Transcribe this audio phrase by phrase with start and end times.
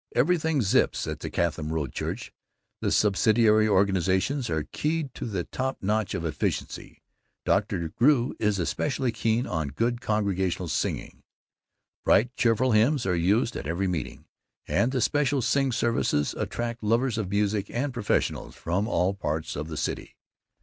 [0.15, 2.33] Everything zips at the Chatham Road Church.
[2.79, 7.03] The subsidiary organizations are keyed to the top notch of efficiency.
[7.45, 7.89] Dr.
[7.89, 11.21] Drew is especially keen on good congregational singing.
[12.03, 14.25] Bright cheerful hymns are used at every meeting,
[14.67, 19.67] and the special Sing Services attract lovers of music and professionals from all parts of
[19.67, 20.15] the city.